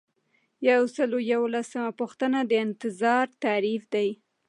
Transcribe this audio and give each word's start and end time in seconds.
یو 0.69 0.81
سل 0.95 1.09
او 1.15 1.21
یوولسمه 1.31 1.89
پوښتنه 1.99 2.39
د 2.45 2.51
انتظار 2.65 3.25
تعریف 3.43 3.83
دی. 3.93 4.09